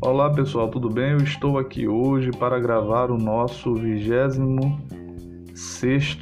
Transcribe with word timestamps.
Olá 0.00 0.30
pessoal, 0.30 0.68
tudo 0.68 0.90
bem? 0.90 1.12
Eu 1.12 1.18
estou 1.18 1.58
aqui 1.58 1.86
hoje 1.86 2.30
para 2.32 2.58
gravar 2.58 3.10
o 3.10 3.16
nosso 3.16 3.74
26 3.74 6.18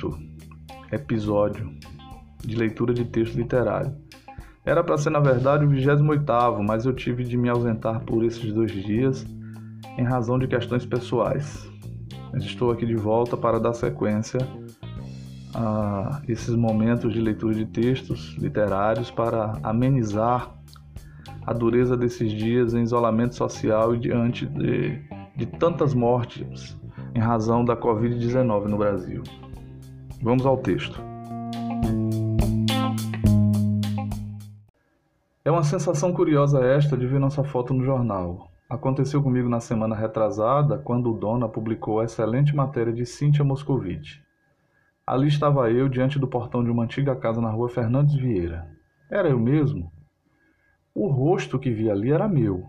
episódio 0.92 1.70
de 2.38 2.56
leitura 2.56 2.92
de 2.92 3.04
texto 3.04 3.36
literário. 3.36 3.94
Era 4.64 4.84
para 4.84 4.98
ser, 4.98 5.10
na 5.10 5.20
verdade, 5.20 5.64
o 5.64 5.68
28, 5.68 6.62
mas 6.62 6.84
eu 6.84 6.92
tive 6.92 7.24
de 7.24 7.36
me 7.36 7.48
ausentar 7.48 8.04
por 8.04 8.24
esses 8.24 8.52
dois 8.52 8.70
dias 8.70 9.24
em 9.96 10.04
razão 10.04 10.38
de 10.38 10.46
questões 10.46 10.84
pessoais. 10.84 11.68
Mas 12.32 12.44
estou 12.44 12.70
aqui 12.70 12.86
de 12.86 12.96
volta 12.96 13.36
para 13.36 13.58
dar 13.58 13.72
sequência 13.72 14.38
a 15.54 16.22
esses 16.28 16.54
momentos 16.54 17.12
de 17.12 17.20
leitura 17.20 17.54
de 17.54 17.66
textos 17.66 18.36
literários 18.38 19.10
para 19.10 19.58
amenizar 19.62 20.54
a 21.46 21.52
dureza 21.52 21.96
desses 21.96 22.30
dias 22.32 22.74
em 22.74 22.82
isolamento 22.82 23.34
social 23.34 23.94
e 23.94 23.98
diante 23.98 24.46
de, 24.46 25.02
de 25.36 25.46
tantas 25.46 25.94
mortes 25.94 26.78
em 27.14 27.18
razão 27.18 27.64
da 27.64 27.76
Covid-19 27.76 28.66
no 28.66 28.78
Brasil. 28.78 29.22
Vamos 30.22 30.44
ao 30.44 30.58
texto. 30.58 31.00
É 35.44 35.50
uma 35.50 35.64
sensação 35.64 36.12
curiosa 36.12 36.60
esta 36.60 36.96
de 36.96 37.06
ver 37.06 37.18
nossa 37.18 37.42
foto 37.42 37.72
no 37.72 37.84
jornal. 37.84 38.50
Aconteceu 38.68 39.20
comigo 39.20 39.48
na 39.48 39.58
semana 39.58 39.96
retrasada, 39.96 40.78
quando 40.78 41.10
o 41.10 41.18
Dona 41.18 41.48
publicou 41.48 41.98
a 41.98 42.04
excelente 42.04 42.54
matéria 42.54 42.92
de 42.92 43.04
Cíntia 43.04 43.44
Moscovitch. 43.44 44.18
Ali 45.10 45.26
estava 45.26 45.68
eu 45.72 45.88
diante 45.88 46.20
do 46.20 46.28
portão 46.28 46.62
de 46.62 46.70
uma 46.70 46.84
antiga 46.84 47.16
casa 47.16 47.40
na 47.40 47.50
rua 47.50 47.68
Fernandes 47.68 48.14
Vieira. 48.14 48.70
Era 49.10 49.28
eu 49.28 49.40
mesmo? 49.40 49.90
O 50.94 51.08
rosto 51.08 51.58
que 51.58 51.68
vi 51.68 51.90
ali 51.90 52.12
era 52.12 52.28
meu, 52.28 52.64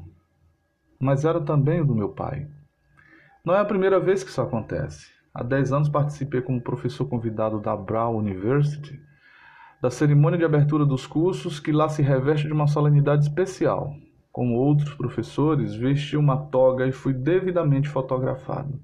mas 0.99 1.23
era 1.23 1.39
também 1.39 1.81
o 1.81 1.85
do 1.85 1.93
meu 1.93 2.09
pai. 2.09 2.47
Não 3.45 3.53
é 3.53 3.59
a 3.59 3.65
primeira 3.65 3.99
vez 3.99 4.23
que 4.23 4.31
isso 4.31 4.41
acontece. 4.41 5.11
Há 5.31 5.43
dez 5.43 5.71
anos 5.71 5.87
participei 5.87 6.41
como 6.41 6.59
professor 6.59 7.07
convidado 7.07 7.59
da 7.59 7.77
Brown 7.77 8.17
University 8.17 8.99
da 9.79 9.91
cerimônia 9.91 10.39
de 10.39 10.43
abertura 10.43 10.83
dos 10.83 11.05
cursos, 11.05 11.59
que 11.59 11.71
lá 11.71 11.89
se 11.89 12.01
reveste 12.01 12.47
de 12.47 12.53
uma 12.53 12.65
solenidade 12.65 13.21
especial. 13.21 13.93
Como 14.31 14.55
outros 14.55 14.95
professores, 14.95 15.75
vesti 15.75 16.17
uma 16.17 16.37
toga 16.47 16.87
e 16.87 16.91
fui 16.91 17.13
devidamente 17.13 17.87
fotografado. 17.87 18.81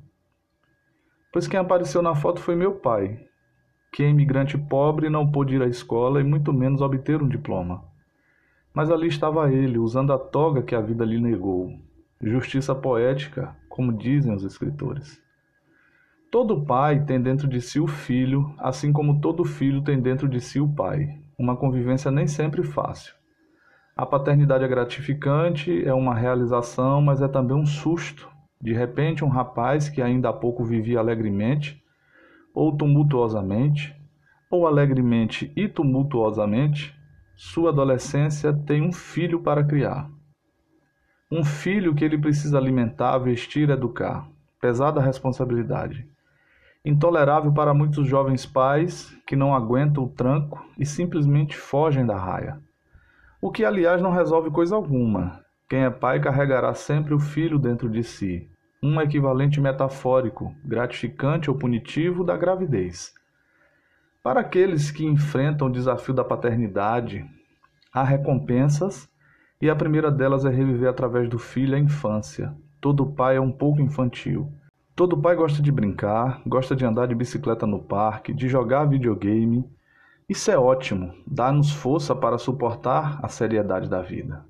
Pois 1.33 1.47
quem 1.47 1.59
apareceu 1.59 2.03
na 2.03 2.13
foto 2.13 2.39
foi 2.39 2.55
meu 2.55 2.75
pai, 2.75 3.25
que 3.91 4.03
é 4.03 4.09
imigrante 4.09 4.57
pobre 4.57 5.09
não 5.09 5.29
pôde 5.29 5.55
ir 5.55 5.61
à 5.61 5.67
escola 5.67 6.21
e 6.21 6.23
muito 6.23 6.53
menos 6.53 6.81
obter 6.81 7.21
um 7.21 7.27
diploma. 7.27 7.83
Mas 8.73 8.91
ali 8.91 9.07
estava 9.07 9.51
ele, 9.51 9.79
usando 9.79 10.13
a 10.13 10.17
toga 10.19 10.61
que 10.61 10.75
a 10.75 10.81
vida 10.81 11.03
lhe 11.03 11.19
negou. 11.19 11.73
Justiça 12.21 12.75
poética, 12.75 13.55
como 13.69 13.91
dizem 13.91 14.33
os 14.33 14.43
escritores. 14.43 15.21
Todo 16.29 16.65
pai 16.65 17.03
tem 17.05 17.21
dentro 17.21 17.47
de 17.47 17.61
si 17.61 17.79
o 17.79 17.87
filho, 17.87 18.53
assim 18.57 18.91
como 18.91 19.21
todo 19.21 19.45
filho 19.45 19.81
tem 19.81 19.99
dentro 19.99 20.27
de 20.27 20.41
si 20.41 20.59
o 20.59 20.67
pai. 20.67 21.19
Uma 21.37 21.55
convivência 21.55 22.11
nem 22.11 22.27
sempre 22.27 22.63
fácil. 22.63 23.15
A 23.95 24.05
paternidade 24.05 24.63
é 24.63 24.67
gratificante, 24.67 25.83
é 25.83 25.93
uma 25.93 26.13
realização, 26.13 27.01
mas 27.01 27.21
é 27.21 27.27
também 27.27 27.57
um 27.57 27.65
susto. 27.65 28.29
De 28.61 28.73
repente, 28.73 29.23
um 29.23 29.29
rapaz 29.29 29.89
que 29.89 30.01
ainda 30.01 30.29
há 30.29 30.33
pouco 30.33 30.63
vivia 30.63 30.99
alegremente, 30.99 31.83
ou 32.57 32.75
tumultuosamente, 32.75 33.95
ou 34.49 34.65
alegremente 34.65 35.51
e 35.55 35.67
tumultuosamente, 35.67 36.91
sua 37.35 37.69
adolescência 37.69 38.51
tem 38.51 38.81
um 38.81 38.91
filho 38.91 39.43
para 39.43 39.63
criar. 39.63 40.09
Um 41.31 41.43
filho 41.43 41.93
que 41.93 42.03
ele 42.03 42.17
precisa 42.17 42.57
alimentar, 42.57 43.15
vestir, 43.19 43.69
educar. 43.69 44.27
Pesada 44.59 44.99
responsabilidade 44.99 46.09
intolerável 46.83 47.51
para 47.51 47.73
muitos 47.73 48.07
jovens 48.07 48.45
pais 48.45 49.13
que 49.27 49.35
não 49.35 49.53
aguentam 49.53 50.05
o 50.05 50.09
tranco 50.09 50.65
e 50.79 50.85
simplesmente 50.85 51.55
fogem 51.55 52.05
da 52.05 52.17
raia. 52.17 52.59
O 53.41 53.51
que, 53.51 53.65
aliás, 53.65 54.01
não 54.01 54.09
resolve 54.09 54.49
coisa 54.49 54.73
alguma. 54.73 55.41
Quem 55.69 55.83
é 55.83 55.89
pai 55.89 56.21
carregará 56.21 56.73
sempre 56.73 57.13
o 57.13 57.19
filho 57.19 57.59
dentro 57.59 57.89
de 57.89 58.03
si, 58.03 58.49
um 58.81 59.01
equivalente 59.01 59.59
metafórico, 59.59 60.53
gratificante 60.63 61.49
ou 61.49 61.57
punitivo 61.57 62.23
da 62.23 62.37
gravidez. 62.37 63.13
Para 64.21 64.41
aqueles 64.41 64.91
que 64.91 65.05
enfrentam 65.05 65.67
o 65.67 65.71
desafio 65.71 66.13
da 66.13 66.23
paternidade, 66.23 67.25
há 67.93 68.03
recompensas 68.03 69.09
e 69.61 69.69
a 69.69 69.75
primeira 69.75 70.11
delas 70.11 70.45
é 70.45 70.49
reviver 70.49 70.89
através 70.89 71.27
do 71.27 71.39
filho 71.39 71.75
a 71.75 71.79
infância. 71.79 72.55
Todo 72.79 73.05
pai 73.05 73.37
é 73.37 73.41
um 73.41 73.51
pouco 73.51 73.81
infantil. 73.81 74.51
Todo 74.95 75.17
pai 75.17 75.35
gosta 75.35 75.61
de 75.61 75.71
brincar, 75.71 76.41
gosta 76.45 76.75
de 76.75 76.85
andar 76.85 77.07
de 77.07 77.15
bicicleta 77.15 77.65
no 77.65 77.79
parque, 77.79 78.33
de 78.33 78.47
jogar 78.47 78.85
videogame. 78.85 79.65
Isso 80.29 80.51
é 80.51 80.57
ótimo, 80.57 81.13
dá-nos 81.25 81.71
força 81.71 82.15
para 82.15 82.37
suportar 82.37 83.19
a 83.23 83.27
seriedade 83.27 83.89
da 83.89 84.01
vida. 84.01 84.45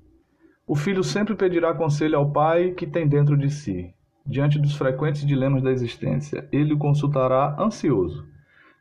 O 0.66 0.74
filho 0.74 1.02
sempre 1.02 1.34
pedirá 1.34 1.72
conselho 1.72 2.18
ao 2.18 2.30
pai 2.30 2.72
que 2.72 2.86
tem 2.86 3.08
dentro 3.08 3.36
de 3.36 3.48
si. 3.48 3.94
Diante 4.28 4.58
dos 4.58 4.76
frequentes 4.76 5.24
dilemas 5.24 5.62
da 5.62 5.70
existência, 5.70 6.46
ele 6.52 6.74
o 6.74 6.78
consultará 6.78 7.56
ansioso. 7.58 8.28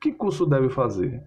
Que 0.02 0.12
curso 0.12 0.46
deve 0.46 0.68
fazer? 0.68 1.24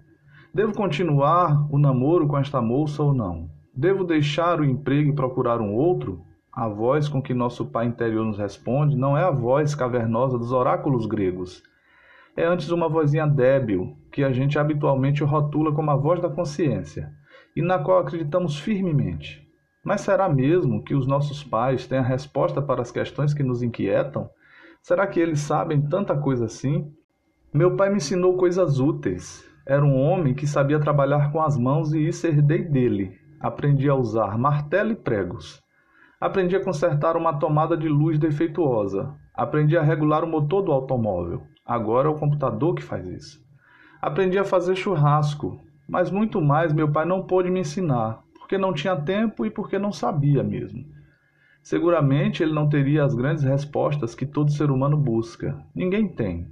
Devo 0.52 0.74
continuar 0.74 1.66
o 1.72 1.78
namoro 1.78 2.28
com 2.28 2.36
esta 2.36 2.60
moça 2.60 3.02
ou 3.02 3.14
não? 3.14 3.48
Devo 3.74 4.04
deixar 4.04 4.60
o 4.60 4.64
emprego 4.64 5.08
e 5.08 5.14
procurar 5.14 5.58
um 5.62 5.72
outro? 5.72 6.20
A 6.52 6.68
voz 6.68 7.08
com 7.08 7.22
que 7.22 7.32
nosso 7.32 7.64
Pai 7.64 7.86
interior 7.86 8.26
nos 8.26 8.36
responde 8.36 8.94
não 8.94 9.16
é 9.16 9.24
a 9.24 9.30
voz 9.30 9.74
cavernosa 9.74 10.36
dos 10.36 10.52
oráculos 10.52 11.06
gregos. 11.06 11.62
É 12.36 12.44
antes 12.44 12.68
uma 12.68 12.90
vozinha 12.90 13.26
débil, 13.26 13.96
que 14.12 14.22
a 14.22 14.30
gente 14.30 14.58
habitualmente 14.58 15.24
rotula 15.24 15.72
como 15.72 15.90
a 15.90 15.96
voz 15.96 16.20
da 16.20 16.28
consciência, 16.28 17.10
e 17.56 17.62
na 17.62 17.78
qual 17.78 18.00
acreditamos 18.00 18.58
firmemente. 18.58 19.39
Mas 19.84 20.02
será 20.02 20.28
mesmo 20.28 20.82
que 20.82 20.94
os 20.94 21.06
nossos 21.06 21.42
pais 21.42 21.86
têm 21.86 21.98
a 21.98 22.02
resposta 22.02 22.60
para 22.60 22.82
as 22.82 22.90
questões 22.90 23.32
que 23.32 23.42
nos 23.42 23.62
inquietam? 23.62 24.28
Será 24.82 25.06
que 25.06 25.18
eles 25.18 25.40
sabem 25.40 25.80
tanta 25.80 26.16
coisa 26.16 26.44
assim? 26.44 26.92
Meu 27.52 27.76
pai 27.76 27.90
me 27.90 27.96
ensinou 27.96 28.36
coisas 28.36 28.78
úteis. 28.78 29.44
Era 29.66 29.84
um 29.84 29.96
homem 29.96 30.34
que 30.34 30.46
sabia 30.46 30.78
trabalhar 30.78 31.32
com 31.32 31.40
as 31.40 31.56
mãos 31.56 31.92
e 31.92 32.06
isso 32.06 32.26
herdei 32.26 32.62
dele. 32.62 33.18
Aprendi 33.40 33.88
a 33.88 33.94
usar 33.94 34.36
martelo 34.38 34.92
e 34.92 34.96
pregos. 34.96 35.62
Aprendi 36.20 36.54
a 36.54 36.62
consertar 36.62 37.16
uma 37.16 37.38
tomada 37.38 37.76
de 37.76 37.88
luz 37.88 38.18
defeituosa. 38.18 39.14
Aprendi 39.34 39.76
a 39.78 39.82
regular 39.82 40.22
o 40.22 40.28
motor 40.28 40.62
do 40.62 40.72
automóvel. 40.72 41.42
Agora 41.64 42.08
é 42.08 42.10
o 42.10 42.18
computador 42.18 42.74
que 42.74 42.82
faz 42.82 43.06
isso. 43.06 43.40
Aprendi 44.02 44.38
a 44.38 44.44
fazer 44.44 44.76
churrasco, 44.76 45.60
mas 45.88 46.10
muito 46.10 46.40
mais 46.40 46.72
meu 46.72 46.90
pai 46.90 47.06
não 47.06 47.26
pôde 47.26 47.50
me 47.50 47.60
ensinar, 47.60 48.22
porque 48.50 48.58
não 48.58 48.74
tinha 48.74 48.96
tempo 48.96 49.46
e 49.46 49.50
porque 49.50 49.78
não 49.78 49.92
sabia 49.92 50.42
mesmo. 50.42 50.84
Seguramente 51.62 52.42
ele 52.42 52.52
não 52.52 52.68
teria 52.68 53.04
as 53.04 53.14
grandes 53.14 53.44
respostas 53.44 54.12
que 54.12 54.26
todo 54.26 54.50
ser 54.50 54.72
humano 54.72 54.96
busca. 54.96 55.56
Ninguém 55.72 56.08
tem. 56.08 56.48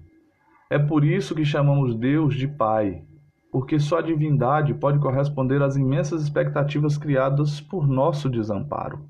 É 0.71 0.79
por 0.79 1.05
isso 1.05 1.35
que 1.35 1.45
chamamos 1.45 1.97
Deus 1.97 2.37
de 2.37 2.47
Pai, 2.47 3.03
porque 3.51 3.81
só 3.81 3.99
a 3.99 4.03
divindade 4.03 4.75
pode 4.75 5.01
corresponder 5.01 5.61
às 5.61 5.75
imensas 5.75 6.23
expectativas 6.23 6.97
criadas 6.97 7.61
por 7.61 7.89
nosso 7.89 8.31
desamparo. 8.31 9.01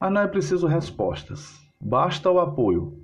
Mas 0.00 0.12
não 0.12 0.20
é 0.20 0.28
preciso 0.28 0.68
respostas, 0.68 1.58
basta 1.80 2.30
o 2.30 2.38
apoio. 2.38 3.02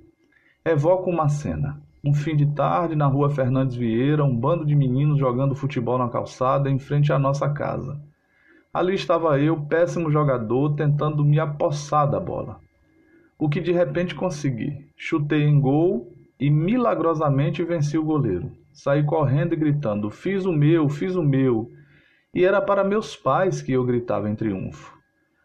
Evoca 0.63 1.09
uma 1.09 1.27
cena. 1.27 1.81
Um 2.01 2.13
fim 2.13 2.37
de 2.37 2.45
tarde 2.45 2.95
na 2.95 3.07
rua 3.07 3.29
Fernandes 3.29 3.75
Vieira, 3.75 4.23
um 4.23 4.33
bando 4.33 4.65
de 4.65 4.73
meninos 4.73 5.19
jogando 5.19 5.55
futebol 5.55 5.97
na 5.97 6.07
calçada 6.07 6.69
em 6.69 6.79
frente 6.79 7.11
à 7.11 7.19
nossa 7.19 7.49
casa. 7.49 8.01
Ali 8.73 8.95
estava 8.95 9.39
eu, 9.39 9.61
péssimo 9.65 10.09
jogador, 10.09 10.75
tentando 10.75 11.23
me 11.23 11.39
apossar 11.39 12.09
da 12.09 12.19
bola. 12.19 12.59
O 13.37 13.47
que 13.47 13.61
de 13.61 13.71
repente 13.71 14.15
consegui. 14.15 14.87
Chutei 14.97 15.43
em 15.43 15.59
gol 15.59 16.11
e 16.39 16.49
milagrosamente 16.49 17.63
venci 17.63 17.97
o 17.97 18.03
goleiro. 18.03 18.51
Saí 18.73 19.03
correndo 19.03 19.53
e 19.53 19.57
gritando: 19.57 20.09
Fiz 20.09 20.45
o 20.45 20.51
meu, 20.51 20.89
fiz 20.89 21.15
o 21.15 21.21
meu. 21.21 21.69
E 22.33 22.43
era 22.43 22.59
para 22.59 22.83
meus 22.83 23.15
pais 23.15 23.61
que 23.61 23.71
eu 23.71 23.85
gritava 23.85 24.27
em 24.27 24.35
triunfo. 24.35 24.97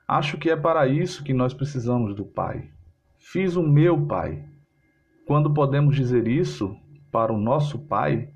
Acho 0.09 0.39
que 0.39 0.49
é 0.49 0.57
para 0.57 0.89
isso 0.89 1.23
que 1.23 1.35
nós 1.35 1.53
precisamos 1.53 2.15
do 2.15 2.25
Pai. 2.25 2.71
Fiz 3.19 3.57
o 3.57 3.63
meu 3.63 4.07
Pai. 4.07 4.43
Quando 5.27 5.53
podemos 5.53 5.95
dizer 5.95 6.27
isso 6.27 6.75
para 7.13 7.31
o 7.31 7.39
nosso 7.39 7.79
Pai, 7.81 8.31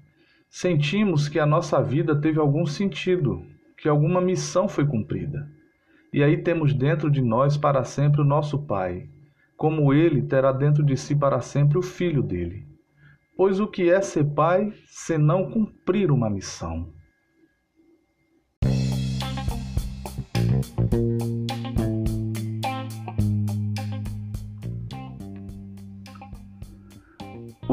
sentimos 0.50 1.31
que 1.31 1.38
a 1.38 1.47
nossa 1.47 1.83
vida 1.83 2.21
teve 2.21 2.38
algum 2.38 2.67
sentido, 2.67 3.43
que 3.82 3.88
alguma 3.88 4.20
missão 4.20 4.69
foi 4.69 4.87
cumprida. 4.87 5.50
E 6.12 6.23
aí 6.23 6.37
temos 6.40 6.73
dentro 6.73 7.11
de 7.11 7.20
nós 7.20 7.56
para 7.56 7.82
sempre 7.82 8.20
o 8.20 8.25
nosso 8.25 8.64
Pai, 8.64 9.11
como 9.56 9.93
ele 9.93 10.23
terá 10.23 10.52
dentro 10.52 10.84
de 10.84 10.96
si 10.96 11.17
para 11.17 11.40
sempre 11.40 11.76
o 11.76 11.82
filho 11.82 12.23
dele. 12.23 12.64
Pois 13.37 13.58
o 13.58 13.67
que 13.67 13.90
é 13.90 14.00
ser 14.00 14.25
pai 14.34 14.73
senão 14.87 15.50
cumprir 15.50 16.12
uma 16.12 16.31
missão? 16.31 16.93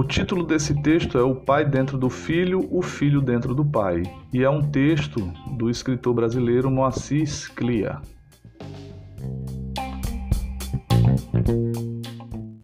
Título 0.10 0.44
desse 0.44 0.74
texto 0.82 1.20
é 1.20 1.22
O 1.22 1.36
Pai 1.36 1.64
Dentro 1.64 1.96
do 1.96 2.10
Filho, 2.10 2.68
o 2.72 2.82
Filho 2.82 3.22
Dentro 3.22 3.54
do 3.54 3.64
Pai, 3.64 4.02
e 4.34 4.44
é 4.44 4.50
um 4.50 4.60
texto 4.60 5.32
do 5.56 5.70
escritor 5.70 6.16
brasileiro 6.16 6.70
Moacir 6.72 7.28
Clia. 7.56 8.02